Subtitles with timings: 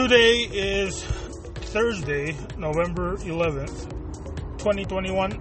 [0.00, 1.04] Today is
[1.74, 3.90] Thursday, November 11th,
[4.56, 5.32] 2021.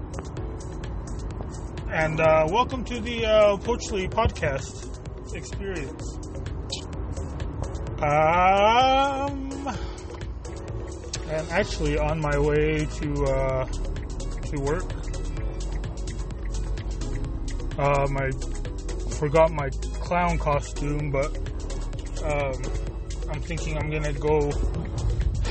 [1.90, 5.00] And uh, welcome to the uh, Poachly podcast
[5.34, 6.18] experience.
[8.02, 9.66] Um,
[11.30, 14.92] I'm actually on my way to uh, to work.
[17.80, 18.30] Um, I
[19.16, 19.70] forgot my
[20.02, 21.34] clown costume, but
[22.26, 22.62] um,
[23.32, 24.52] I'm thinking I'm gonna go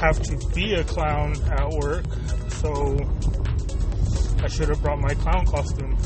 [0.01, 2.05] have to be a clown at work,
[2.49, 2.99] so
[4.43, 5.97] I should have brought my clown costume.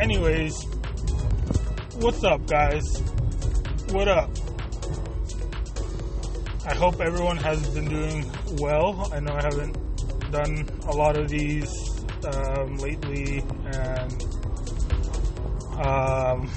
[0.00, 0.64] Anyways,
[1.96, 2.82] what's up, guys?
[3.90, 4.30] What up?
[6.66, 9.10] I hope everyone has been doing well.
[9.12, 9.76] I know I haven't
[10.32, 11.68] done a lot of these
[12.24, 14.22] um, lately, and
[15.76, 16.50] um,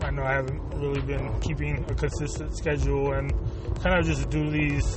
[0.00, 3.32] I know I haven't really been keeping a consistent schedule and
[3.80, 4.96] kind of just do these,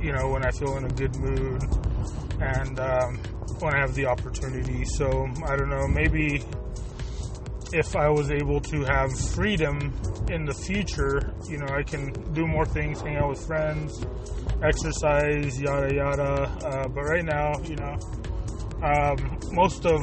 [0.00, 1.62] you know, when I feel in a good mood
[2.40, 3.16] and um,
[3.60, 4.84] when I have the opportunity.
[4.84, 6.44] So I don't know, maybe
[7.72, 9.94] if I was able to have freedom
[10.28, 14.04] in the future, you know, I can do more things, hang out with friends,
[14.62, 16.32] exercise, yada yada.
[16.64, 17.96] Uh, but right now, you know,
[18.82, 20.02] um, most of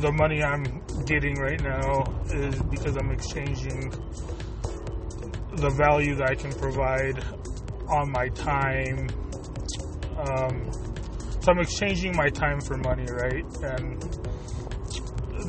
[0.00, 0.81] the money I'm
[1.12, 3.90] getting right now is because I'm exchanging
[5.56, 7.22] the value that I can provide
[7.86, 9.10] on my time.
[10.16, 10.72] Um,
[11.42, 13.44] so I'm exchanging my time for money, right?
[13.62, 14.00] And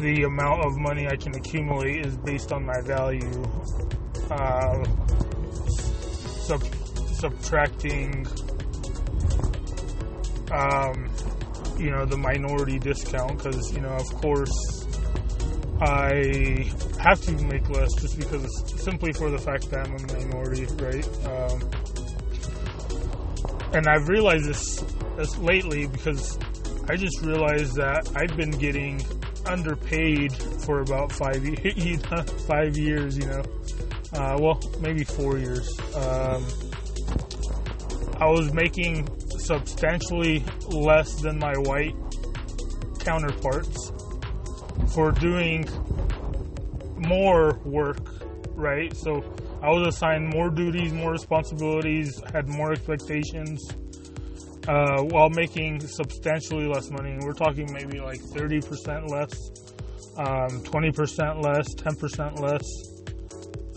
[0.01, 3.43] the amount of money I can accumulate is based on my value.
[4.29, 4.83] Uh,
[6.41, 6.75] sub-
[7.21, 8.27] subtracting,
[10.51, 11.09] um,
[11.77, 14.82] you know, the minority discount because, you know, of course,
[15.85, 20.13] I have to make less just because it's simply for the fact that I'm a
[20.13, 21.05] minority, right?
[21.25, 21.69] Um,
[23.73, 24.79] and I've realized this,
[25.17, 26.39] this lately because
[26.87, 29.05] I just realized that I've been getting
[29.45, 30.31] underpaid
[30.65, 31.45] for about five
[31.77, 32.01] years,
[32.47, 33.43] five years, you know.
[34.13, 35.67] Uh, well, maybe four years.
[35.95, 36.45] Um,
[38.21, 41.95] I was making substantially less than my white
[42.99, 43.91] counterparts
[44.93, 45.67] for doing
[46.97, 48.05] more work,
[48.55, 48.95] right?
[48.95, 49.23] So
[49.61, 53.65] I was assigned more duties, more responsibilities, had more expectations,
[54.67, 57.17] uh, while making substantially less money.
[57.21, 59.33] We're talking maybe like 30% less,
[60.17, 62.65] um, 20% less, 10% less.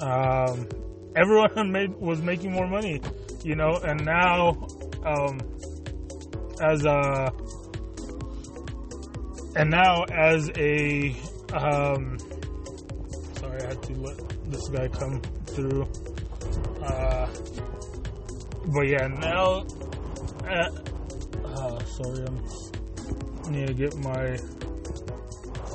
[0.00, 0.68] Um,
[1.16, 3.00] everyone made was making more money,
[3.42, 4.50] you know, and now
[5.04, 5.40] um,
[6.60, 7.32] as a
[9.56, 11.16] and now as a
[11.52, 12.18] um,
[13.32, 15.88] sorry, I had to let this guy come through.
[16.82, 17.26] Uh,
[18.66, 19.64] but yeah, now
[20.44, 20.68] uh,
[21.44, 22.44] uh, sorry, I'm
[23.46, 24.36] I need to get my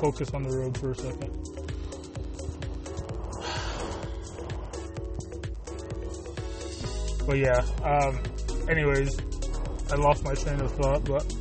[0.00, 1.38] focus on the road for a second.
[7.26, 8.18] But yeah, um,
[8.68, 9.16] anyways,
[9.90, 11.34] I lost my train of thought, but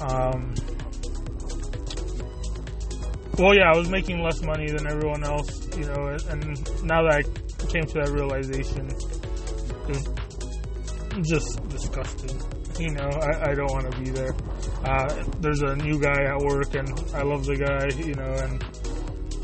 [0.00, 0.54] um,
[3.38, 7.22] well, yeah, I was making less money than everyone else, you know, and now that
[7.22, 8.90] I came to that realization,
[9.88, 12.40] it's just disgusting.
[12.78, 14.34] You know, I, I don't want to be there.
[14.84, 18.64] Uh, there's a new guy at work, and I love the guy, you know, and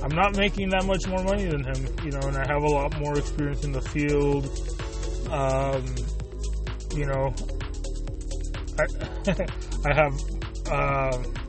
[0.03, 2.69] I'm not making that much more money than him, you know, and I have a
[2.69, 4.45] lot more experience in the field.
[5.31, 5.85] Um,
[6.95, 7.35] you know,
[8.79, 8.87] I,
[9.89, 10.15] I have
[10.71, 11.44] uh,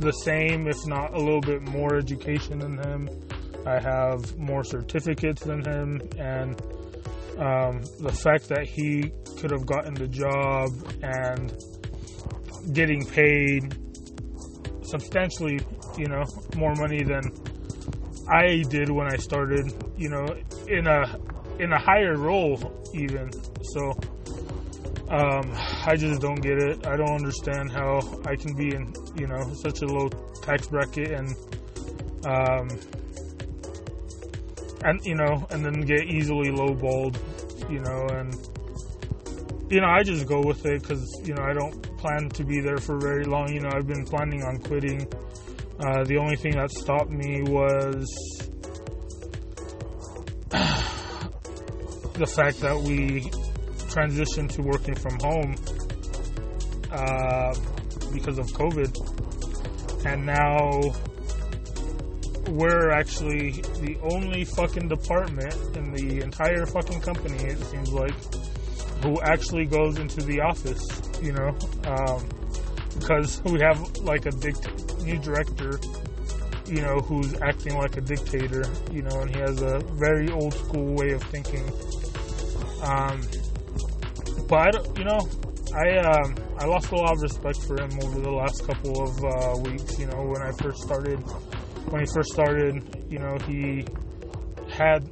[0.00, 3.08] the same, if not a little bit more education than him.
[3.66, 6.60] I have more certificates than him, and
[7.38, 10.70] um, the fact that he could have gotten the job
[11.02, 11.52] and
[12.72, 13.74] getting paid
[14.82, 15.60] substantially,
[15.96, 16.24] you know,
[16.56, 17.22] more money than
[18.28, 20.26] I did when I started, you know,
[20.68, 21.18] in a
[21.58, 22.58] in a higher role
[22.94, 23.30] even.
[23.74, 23.92] So
[25.10, 25.52] um,
[25.84, 26.86] I just don't get it.
[26.86, 30.08] I don't understand how I can be in, you know, such a low
[30.42, 31.34] tax bracket and
[32.24, 32.68] um,
[34.84, 37.18] and you know, and then get easily lowballed,
[37.68, 38.34] you know, and
[39.68, 42.60] you know, I just go with it because you know I don't plan to be
[42.60, 43.52] there for very long.
[43.52, 45.12] You know, I've been planning on quitting.
[45.80, 48.04] Uh, the only thing that stopped me was
[50.50, 53.30] the fact that we
[53.90, 55.54] transitioned to working from home
[56.92, 57.54] uh,
[58.12, 58.90] because of COVID,
[60.06, 60.80] and now
[62.50, 63.52] we're actually
[63.82, 68.14] the only fucking department in the entire fucking company, it seems like,
[69.02, 70.82] who actually goes into the office,
[71.22, 71.56] you know,
[71.86, 72.28] um,
[72.98, 75.78] because we have like a dict- new director,
[76.66, 80.54] you know, who's acting like a dictator, you know, and he has a very old
[80.54, 81.64] school way of thinking.
[82.82, 83.22] Um,
[84.50, 85.20] but you know,
[85.74, 89.24] I um, I lost a lot of respect for him over the last couple of
[89.24, 89.96] uh, weeks.
[89.96, 91.20] You know, when I first started,
[91.88, 93.86] when he first started, you know, he
[94.68, 95.08] had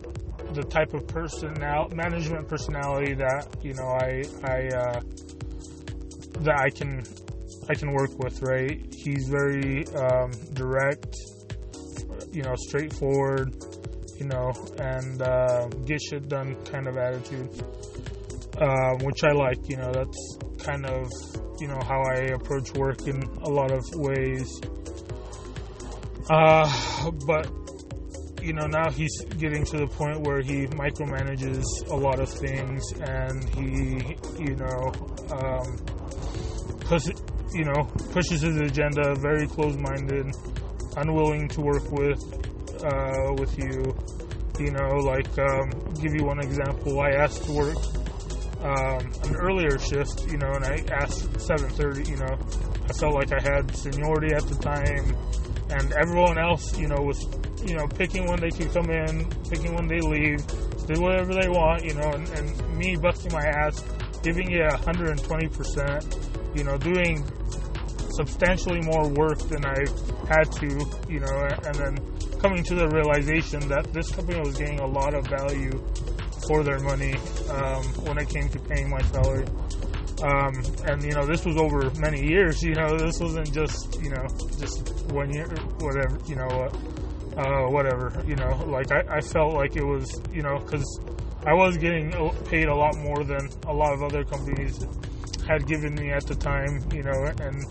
[0.55, 5.01] the type of personal management personality that you know I I uh,
[6.41, 7.05] that I can
[7.69, 8.43] I can work with.
[8.43, 8.93] Right?
[8.93, 11.15] He's very um, direct,
[12.33, 13.55] you know, straightforward,
[14.19, 14.51] you know,
[14.81, 17.51] and uh, get shit done kind of attitude,
[18.61, 19.69] uh, which I like.
[19.69, 21.09] You know, that's kind of
[21.61, 24.61] you know how I approach work in a lot of ways.
[26.31, 27.51] Uh, but
[28.43, 32.83] you know now he's getting to the point where he micromanages a lot of things,
[33.01, 34.93] and he you know
[35.33, 35.77] um,
[37.55, 40.27] you know pushes his agenda, very close-minded,
[40.97, 42.21] unwilling to work with
[42.85, 43.97] uh, with you.
[44.59, 45.71] You know, like um,
[46.03, 46.99] give you one example.
[47.01, 47.77] I asked to work
[48.61, 52.09] um, an earlier shift, you know, and I asked 7:30.
[52.09, 52.39] You know,
[52.89, 55.17] I felt like I had seniority at the time,
[55.71, 57.23] and everyone else, you know, was,
[57.65, 60.45] you know, picking when they could come in, picking when they leave,
[60.87, 63.85] do whatever they want, you know, and, and me busting my ass,
[64.23, 66.19] giving it 120 percent,
[66.55, 67.25] you know, doing
[68.11, 69.79] substantially more work than I
[70.27, 70.67] had to,
[71.09, 75.15] you know, and then coming to the realization that this company was getting a lot
[75.15, 75.71] of value
[76.49, 77.15] for their money
[77.51, 79.47] um, when it came to paying my salary.
[80.23, 80.55] Um,
[80.89, 82.61] and you know, this was over many years.
[82.63, 84.27] You know, this wasn't just you know
[84.59, 85.47] just one year,
[85.79, 86.19] whatever.
[86.27, 88.25] You know, uh, uh, whatever.
[88.27, 90.85] You know, like I, I felt like it was you know because
[91.47, 92.11] I was getting
[92.47, 94.85] paid a lot more than a lot of other companies
[95.47, 96.83] had given me at the time.
[96.93, 97.63] You know, and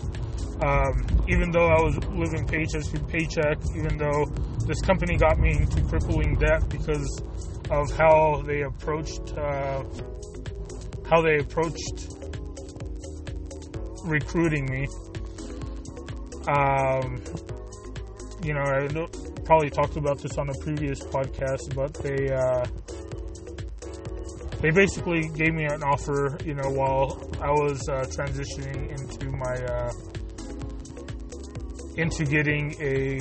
[0.62, 4.24] um, even though I was living paycheck to paycheck, even though
[4.66, 7.22] this company got me into crippling debt because
[7.70, 9.84] of how they approached uh,
[11.08, 12.08] how they approached
[14.04, 14.86] recruiting me.
[16.46, 17.22] Um,
[18.42, 18.88] you know, I
[19.44, 22.64] probably talked about this on a previous podcast, but they uh,
[24.60, 26.38] they basically gave me an offer.
[26.44, 29.92] You know, while I was uh, transitioning into my uh,
[31.96, 33.20] into getting a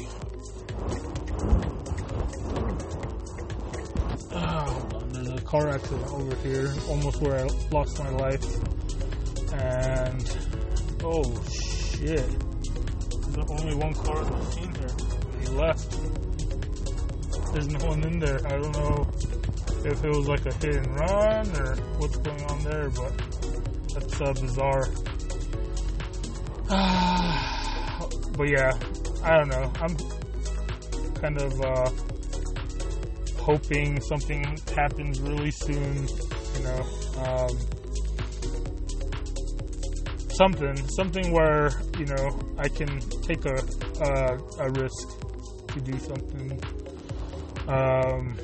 [5.47, 8.43] car accident over here, almost where I lost my life.
[9.53, 10.37] And
[11.03, 12.27] oh shit,
[13.31, 14.95] there's only one car in the scene here.
[15.39, 15.89] He left.
[17.53, 18.45] There's no one in there.
[18.45, 19.07] I don't know
[19.85, 23.17] if it was like a hit and run or what's going on there, but
[23.93, 24.89] that's uh, bizarre.
[28.37, 28.77] but yeah,
[29.23, 29.71] I don't know.
[29.79, 29.95] I'm
[31.13, 31.89] kind of uh,
[33.47, 34.43] hoping something
[34.75, 36.05] happens really soon.
[36.55, 36.81] You know,
[37.23, 37.57] um,
[40.35, 43.57] something, something where you know I can take a
[44.03, 45.07] a, a risk
[45.69, 46.59] to do something
[47.69, 48.35] um,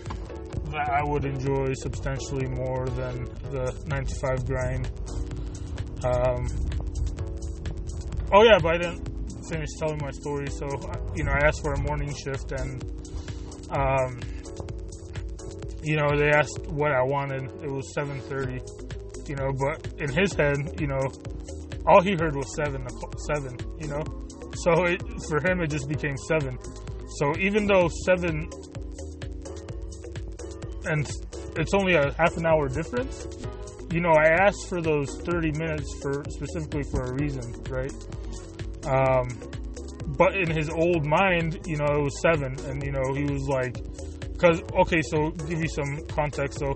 [0.72, 4.90] that I would enjoy substantially more than the 95 grind.
[6.06, 6.48] Um,
[8.32, 9.10] oh yeah, but I didn't
[9.50, 10.48] finish telling my story.
[10.48, 10.66] So
[11.14, 12.82] you know, I asked for a morning shift and.
[13.70, 14.20] Um,
[15.84, 17.44] you know, they asked what I wanted.
[17.62, 21.02] It was 7:30, you know, but in his head, you know,
[21.86, 22.88] all he heard was seven,
[23.34, 24.04] seven, you know.
[24.64, 26.58] So it, for him, it just became seven.
[27.18, 28.50] So even though seven,
[30.86, 31.10] and
[31.58, 33.28] it's only a half an hour difference,
[33.92, 37.94] you know, I asked for those 30 minutes for specifically for a reason, right?
[38.86, 39.28] Um,
[40.18, 43.48] but in his old mind, you know, it was seven, and you know, he was
[43.48, 43.78] like
[44.44, 46.60] because okay, so give you some context.
[46.60, 46.72] So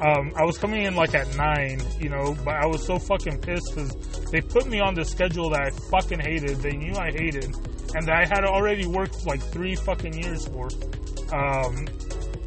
[0.00, 3.40] um, I was coming in like at nine, you know, but I was so fucking
[3.40, 3.94] pissed because
[4.30, 6.58] they put me on the schedule that I fucking hated.
[6.58, 7.46] They knew I hated,
[7.94, 10.68] and that I had already worked like three fucking years for.
[11.32, 11.86] Um,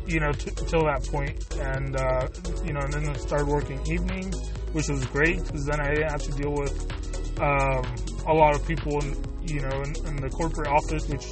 [0.08, 2.27] you know, t- till that point, and uh,
[2.65, 4.38] you know, and then I started working evenings,
[4.74, 7.86] which was great because then I didn't have to deal with um,
[8.27, 11.25] a lot of people, in, you know, in, in the corporate office, which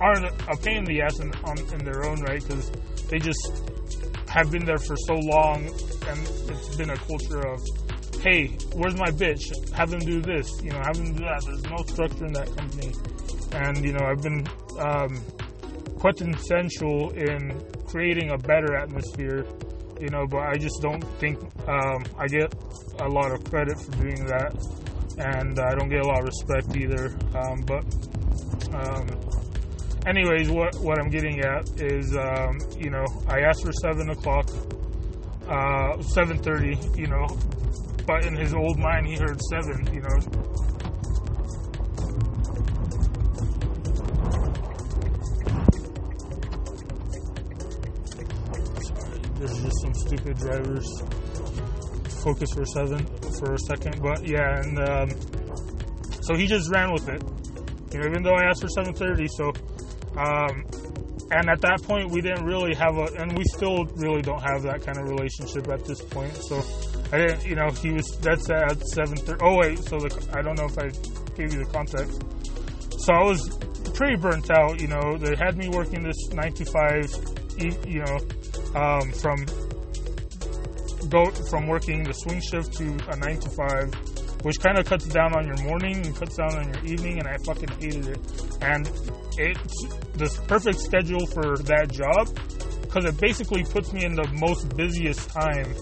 [0.00, 2.70] are a pain in the ass in, on, in their own right because
[3.08, 3.62] they just
[4.28, 6.18] have been there for so long and
[6.50, 7.60] it's been a culture of
[8.20, 9.42] hey where's my bitch?
[9.72, 11.42] Have them do this you know have them do that.
[11.44, 12.92] There's no structure in that company.
[13.52, 14.46] And you know i've been
[14.78, 15.24] um,
[15.98, 19.44] quintessential in creating a better atmosphere,
[20.00, 22.54] you know, but I just don't think um, I get
[23.00, 24.54] a lot of credit for doing that,
[25.18, 27.06] and I don't get a lot of respect either.
[27.34, 27.84] Um, but,
[28.74, 29.06] um,
[30.08, 34.48] anyways, what what I'm getting at is, um, you know, I asked for seven o'clock,
[35.46, 37.26] uh, seven thirty, you know,
[38.06, 40.18] but in his old mind he heard seven, you know.
[49.38, 51.02] This is just some stupid drivers.
[52.24, 53.06] Focus for seven
[53.38, 55.10] for a second, but yeah, and um,
[56.22, 57.22] so he just ran with it.
[57.92, 59.52] You know, even though I asked for 7:30, so
[60.18, 60.64] um,
[61.30, 64.62] and at that point we didn't really have a, and we still really don't have
[64.62, 66.34] that kind of relationship at this point.
[66.36, 66.62] So
[67.12, 69.38] I didn't, you know, he was that's at 7:30.
[69.42, 70.88] Oh wait, so the, I don't know if I
[71.36, 72.22] gave you the context.
[73.04, 73.58] So I was
[73.94, 74.80] pretty burnt out.
[74.80, 77.06] You know, they had me working this nine to five,
[77.58, 78.18] you know,
[78.74, 79.44] um, from
[81.08, 83.92] go from working the swing shift to a nine to five,
[84.42, 87.28] which kind of cuts down on your morning and cuts down on your evening, and
[87.28, 88.47] I fucking hated it.
[88.60, 88.86] And
[89.38, 89.82] it's
[90.14, 92.28] the perfect schedule for that job
[92.82, 95.74] because it basically puts me in the most busiest time,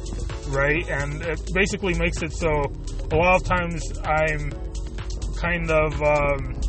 [0.48, 0.86] right?
[0.88, 2.48] And it basically makes it so
[3.10, 4.52] a lot of times I'm
[5.36, 6.60] kind of um,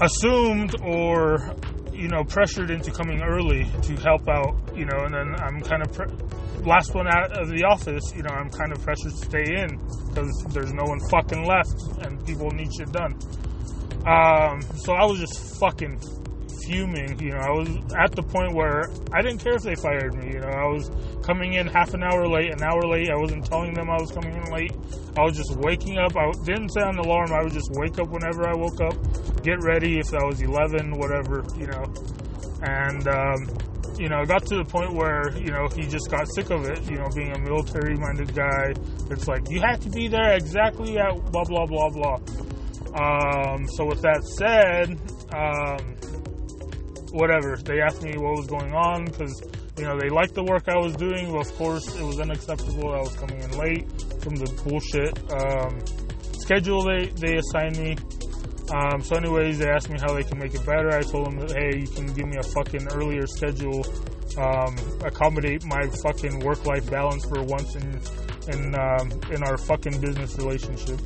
[0.00, 1.54] assumed or
[1.98, 5.82] you know, pressured into coming early to help out, you know, and then I'm kind
[5.82, 6.06] of pre-
[6.64, 9.76] last one out of the office, you know, I'm kind of pressured to stay in
[10.06, 13.18] because there's no one fucking left and people need shit done.
[14.06, 16.00] Um, so I was just fucking
[16.68, 20.14] fuming, you know, I was at the point where I didn't care if they fired
[20.14, 20.90] me, you know, I was
[21.22, 24.12] coming in half an hour late, an hour late, I wasn't telling them I was
[24.12, 24.72] coming in late,
[25.16, 28.08] I was just waking up, I didn't set an alarm, I would just wake up
[28.08, 28.94] whenever I woke up,
[29.42, 31.84] get ready if I was 11, whatever, you know,
[32.62, 33.58] and, um,
[33.98, 36.64] you know, it got to the point where, you know, he just got sick of
[36.66, 38.72] it, you know, being a military minded guy.
[39.10, 42.18] It's like, you have to be there exactly at blah, blah, blah, blah.
[42.98, 44.98] Um, so, with that said,
[45.32, 45.94] um,
[47.12, 47.56] whatever.
[47.56, 49.42] They asked me what was going on because,
[49.76, 51.32] you know, they liked the work I was doing.
[51.32, 52.92] Well, of course, it was unacceptable.
[52.92, 53.88] I was coming in late
[54.22, 55.80] from the bullshit um,
[56.40, 57.96] schedule they, they assigned me.
[58.74, 60.90] Um, so, anyways, they asked me how they can make it better.
[60.90, 63.84] I told them that, hey, you can give me a fucking earlier schedule,
[64.36, 68.00] um, accommodate my fucking work life balance for once in
[68.52, 71.00] in um, in our fucking business relationship.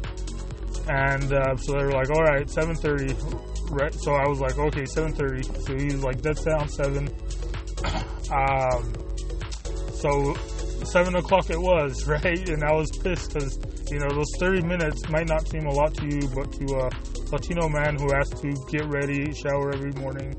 [0.88, 3.70] And uh, so they were like, all right, 7:30.
[3.70, 3.94] Right.
[3.94, 5.66] So I was like, okay, 7:30.
[5.66, 7.08] So he's like, that's down seven.
[8.32, 8.92] um,
[9.94, 10.34] so
[10.84, 12.48] seven o'clock it was, right?
[12.48, 13.58] And I was pissed because
[13.90, 16.90] you know those 30 minutes might not seem a lot to you, but to a
[17.30, 20.34] Latino man who has to get ready, shower every morning,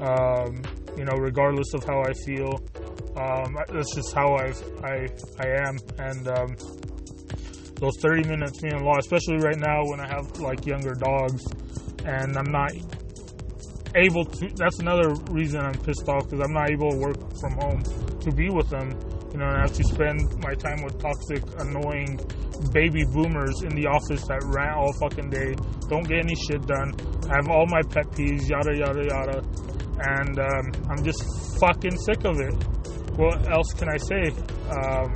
[0.00, 0.62] um,
[0.96, 2.60] you know, regardless of how I feel,
[3.16, 4.52] um, that's just how I
[4.82, 6.56] I I am, and um,
[7.76, 11.44] those 30 minutes a lot, especially right now when I have like younger dogs,
[12.04, 12.72] and I'm not
[13.94, 14.50] able to.
[14.56, 17.82] That's another reason I'm pissed off because I'm not able to work from home
[18.20, 18.98] to be with them
[19.36, 22.16] you know, I have to spend my time with toxic, annoying
[22.72, 25.52] baby boomers in the office that rant all fucking day,
[25.90, 26.96] don't get any shit done,
[27.28, 29.44] I have all my pet peeves, yada yada yada,
[30.16, 31.20] and um, I'm just
[31.60, 32.54] fucking sick of it.
[33.20, 34.32] What else can I say?
[34.72, 35.12] Um,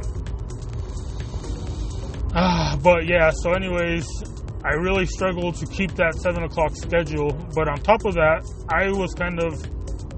[2.35, 4.07] ah, but yeah, so anyways,
[4.65, 7.33] I really struggled to keep that seven o'clock schedule.
[7.55, 9.55] But on top of that, I was kind of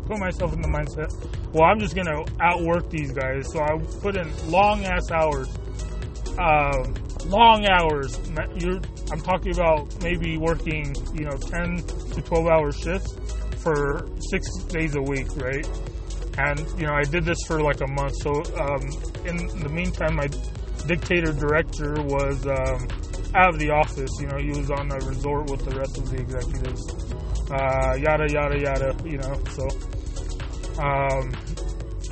[0.07, 1.11] put myself in the mindset
[1.53, 3.47] well, I'm just gonna outwork these guys.
[3.53, 5.49] So I put in long ass hours,
[6.39, 6.95] um,
[7.27, 8.19] long hours.
[8.57, 13.15] You're, I'm talking about maybe working, you know, 10 to 12 hour shifts
[13.63, 15.69] for six days a week, right?
[16.39, 18.15] And you know, I did this for like a month.
[18.23, 18.81] So um,
[19.27, 20.29] in the meantime, my
[20.87, 22.89] dictator director was um,
[23.35, 24.11] out of the office.
[24.21, 27.13] You know, he was on a resort with the rest of the executives.
[27.51, 28.97] Uh, yada yada yada.
[29.05, 29.69] You know, so
[30.83, 31.33] um,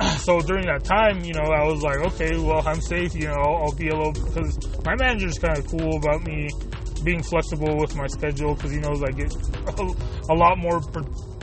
[0.17, 3.13] so during that time, you know, I was like, okay, well, I'm safe.
[3.15, 6.49] You know, I'll, I'll be a little because my manager's kind of cool about me
[7.03, 9.33] being flexible with my schedule because he knows I get
[9.79, 9.93] a,
[10.29, 10.81] a lot more.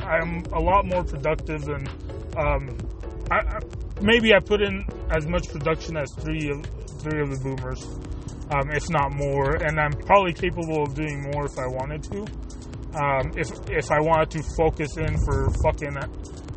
[0.03, 1.87] I'm a lot more productive than
[2.37, 2.79] um,
[3.31, 3.61] I, I,
[4.01, 6.65] maybe I put in as much production as three of
[7.01, 7.83] three of the boomers,
[8.51, 9.57] um, if not more.
[9.57, 12.21] And I'm probably capable of doing more if I wanted to.
[12.99, 15.97] Um, if if I wanted to focus in for fucking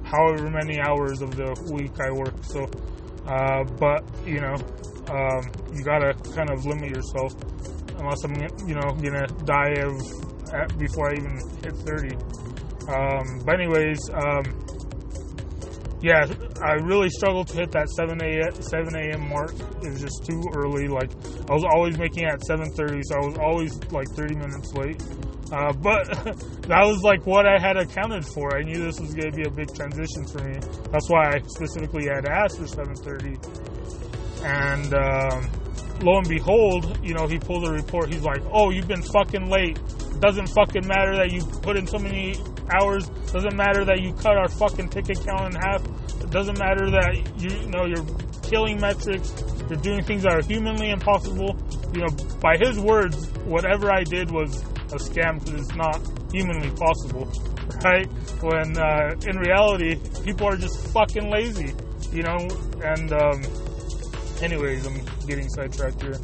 [0.03, 2.35] however many hours of the week I work.
[2.43, 2.65] So,
[3.27, 4.55] uh, but you know,
[5.11, 5.43] um,
[5.73, 7.33] you gotta kind of limit yourself,
[7.99, 8.35] unless I'm
[8.67, 9.95] you know gonna die of
[10.77, 12.15] before I even hit 30.
[12.89, 14.60] Um, but anyways, um,
[16.01, 16.25] yeah,
[16.63, 19.29] I really struggled to hit that 7 a 7 a.m.
[19.29, 19.53] mark.
[19.83, 20.87] It was just too early.
[20.87, 21.11] Like
[21.47, 25.01] I was always making it at 7:30, so I was always like 30 minutes late.
[25.51, 26.07] Uh, but
[26.67, 28.57] that was like what I had accounted for.
[28.57, 30.57] I knew this was going to be a big transition for me.
[30.91, 33.37] That's why I specifically had asked for 7:30.
[34.43, 35.51] And um,
[36.01, 38.11] lo and behold, you know, he pulled a report.
[38.11, 39.79] He's like, "Oh, you've been fucking late.
[40.19, 42.35] Doesn't fucking matter that you put in so many
[42.73, 43.09] hours.
[43.31, 45.85] Doesn't matter that you cut our fucking ticket count in half.
[46.21, 48.05] It doesn't matter that you, you know you're
[48.43, 49.33] killing metrics.
[49.69, 51.57] You're doing things that are humanly impossible.
[51.93, 52.09] You know,
[52.41, 54.61] by his words, whatever I did was
[54.91, 55.99] a scam because it's not
[56.31, 57.25] humanly possible,
[57.83, 58.07] right?
[58.41, 61.73] When uh, in reality, people are just fucking lazy,
[62.11, 62.47] you know.
[62.83, 63.41] And um,
[64.41, 66.19] anyways, I'm getting sidetracked here.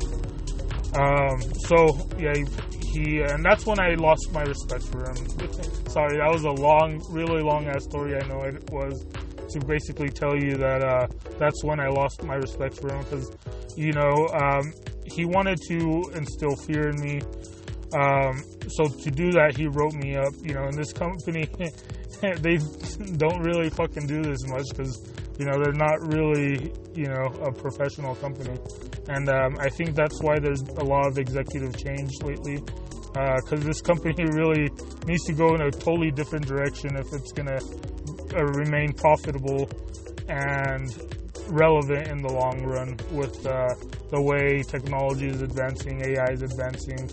[0.96, 2.46] Um, so yeah, he,
[2.88, 5.27] he, and that's when I lost my respect for him.
[5.89, 8.15] Sorry, that was a long, really long ass story.
[8.15, 9.06] I know it was
[9.50, 11.08] to basically tell you that uh,
[11.39, 13.32] that's when I lost my respect for him because
[13.77, 14.74] you know um,
[15.06, 17.22] he wanted to instill fear in me.
[17.98, 20.34] Um, so to do that, he wrote me up.
[20.44, 21.48] You know, in this company,
[22.22, 22.58] they
[23.15, 27.51] don't really fucking do this much because you know they're not really you know a
[27.51, 28.60] professional company,
[29.08, 32.62] and um, I think that's why there's a lot of executive change lately.
[33.14, 34.70] Because uh, this company really
[35.06, 37.60] needs to go in a totally different direction if it's gonna
[38.36, 39.70] uh, remain profitable
[40.30, 40.96] and
[41.50, 43.68] relevant in the long run with uh,
[44.12, 47.10] the way technology is advancing, AI is advancing.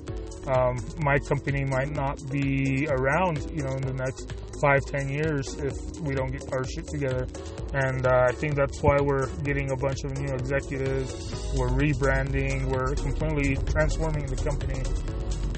[0.46, 5.54] Um, my company might not be around, you know, in the next five, ten years
[5.58, 7.26] if we don't get our shit together.
[7.72, 11.52] And uh, I think that's why we're getting a bunch of new executives.
[11.56, 12.66] We're rebranding.
[12.66, 14.82] We're completely transforming the company.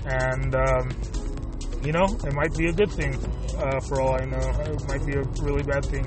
[0.07, 0.90] And um,
[1.83, 3.14] you know, it might be a good thing
[3.59, 4.38] uh, for all I know.
[4.38, 6.07] It might be a really bad thing.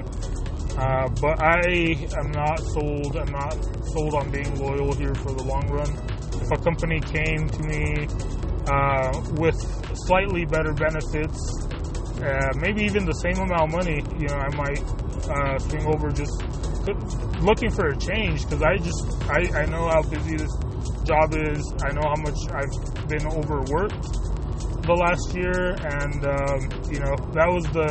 [0.77, 3.17] Uh, but I am not sold.
[3.17, 3.53] I'm not
[3.93, 5.89] sold on being loyal here for the long run.
[6.41, 8.07] If a company came to me
[8.67, 9.59] uh, with
[10.07, 11.39] slightly better benefits,
[12.21, 14.83] uh, maybe even the same amount of money, you know, I might
[15.27, 16.41] uh, swing over just
[17.41, 20.51] looking for a change because I just I, I know how busy this
[21.09, 21.65] job is.
[21.81, 24.05] I know how much I've been overworked
[24.85, 26.61] the last year, and um,
[26.93, 27.89] you know that was the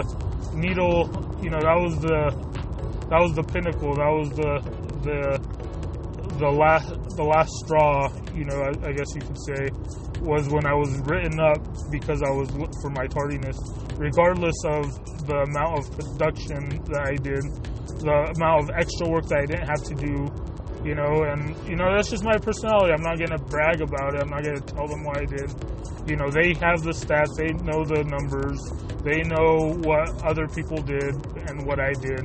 [0.54, 1.10] needle.
[1.42, 2.30] You know that was the
[3.10, 3.98] that was the pinnacle.
[3.98, 4.62] That was the
[5.02, 5.18] the
[6.38, 8.06] the last the last straw.
[8.34, 9.66] You know, I, I guess you could say
[10.22, 11.58] was when I was written up
[11.90, 12.46] because I was
[12.82, 13.58] for my tardiness,
[13.98, 14.94] regardless of
[15.26, 17.42] the amount of production that I did,
[17.98, 20.30] the amount of extra work that I didn't have to do.
[20.88, 22.92] You know, and you know that's just my personality.
[22.92, 24.22] I'm not gonna brag about it.
[24.22, 25.52] I'm not gonna tell them what I did.
[26.08, 27.36] You know, they have the stats.
[27.36, 28.56] They know the numbers.
[29.04, 31.14] They know what other people did
[31.48, 32.24] and what I did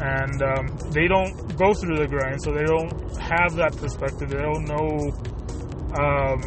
[0.00, 4.28] and um, they don't go through the grind, so they don't have that perspective.
[4.28, 5.08] They don't know
[5.96, 6.40] um,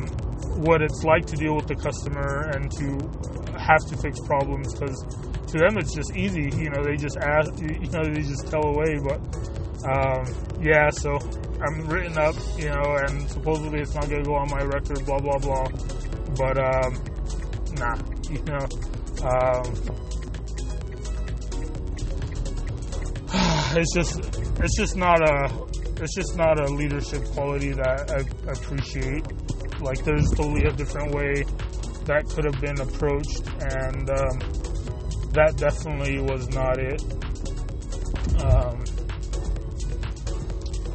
[0.61, 5.01] what it's like to deal with the customer and to have to fix problems because
[5.47, 6.51] to them it's just easy.
[6.57, 8.99] You know, they just ask, you know, they just tell away.
[9.01, 9.17] But
[9.89, 10.25] um,
[10.61, 11.17] yeah, so
[11.61, 15.19] I'm written up, you know, and supposedly it's not gonna go on my record, blah
[15.19, 15.67] blah blah.
[16.37, 17.03] But um,
[17.75, 17.97] nah,
[18.29, 18.67] you know.
[19.21, 19.75] Um,
[23.77, 24.19] it's just
[24.59, 25.49] it's just not a
[26.01, 29.25] it's just not a leadership quality that I appreciate.
[29.81, 31.43] Like there's totally a different way
[32.05, 34.39] that could have been approached, and um,
[35.33, 37.01] that definitely was not it.
[38.41, 38.68] Um,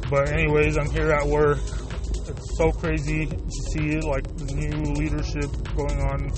[0.09, 1.57] but anyways, I'm here at work.
[1.57, 6.31] It's so crazy to see like the new leadership going on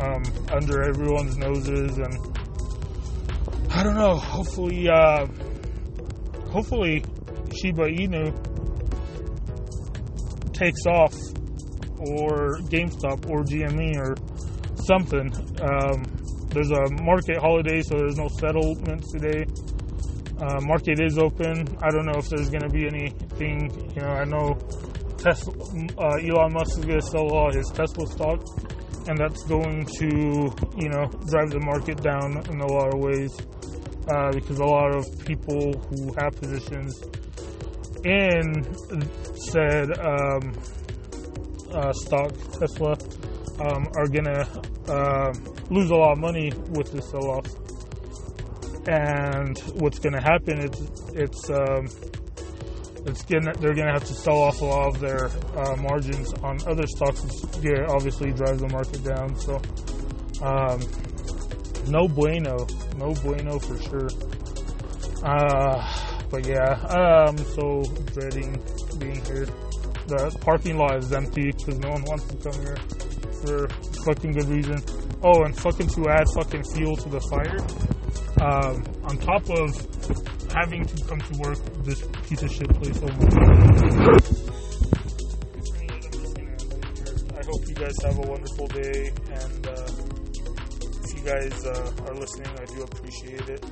[0.00, 2.14] um, under everyone's noses and
[3.72, 4.16] I don't know.
[4.16, 5.26] Hopefully, uh,
[6.50, 7.04] hopefully
[7.54, 8.34] Shiba Inu
[10.52, 11.14] takes off,
[11.98, 14.16] or GameStop, or GME, or
[14.84, 15.32] something.
[15.62, 16.04] Um,
[16.48, 19.44] there's a market holiday, so there's no settlements today.
[20.40, 21.66] Uh, market is open.
[21.82, 23.92] I don't know if there's going to be anything.
[23.94, 24.58] You know, I know
[25.18, 25.52] Tesla,
[25.98, 28.42] uh, Elon Musk is going to sell all his Tesla stock,
[29.06, 30.06] and that's going to,
[30.78, 33.36] you know, drive the market down in a lot of ways
[34.08, 37.02] uh, because a lot of people who have positions
[38.04, 38.64] in
[39.36, 40.52] said um,
[41.72, 42.96] uh, stock Tesla
[43.60, 44.48] um, are gonna
[44.88, 45.32] uh,
[45.68, 47.46] lose a lot of money with this sell-off.
[48.86, 51.86] And what's gonna happen is it's um,
[53.06, 56.58] it's gonna they're gonna have to sell off a lot of their uh, margins on
[56.66, 59.36] other stocks, which obviously drive the market down.
[59.36, 59.60] So.
[60.42, 60.80] Um,
[61.88, 62.66] no bueno,
[62.96, 64.08] no bueno for sure.
[65.22, 68.62] Uh, but yeah, I'm so dreading
[68.98, 69.46] being here.
[70.06, 72.76] The parking lot is empty because no one wants to come here
[73.44, 73.68] for
[74.04, 74.82] fucking good reason.
[75.22, 77.58] Oh, and fucking to add fucking fuel to the fire.
[78.40, 79.70] Um, on top of
[80.50, 83.00] having to come to work this piece of shit place.
[83.02, 83.08] My
[87.36, 89.92] I hope you guys have a wonderful day, and uh,
[91.04, 93.64] if you guys uh, are listening, I do appreciate it.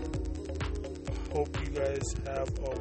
[1.32, 2.77] Hope you guys have a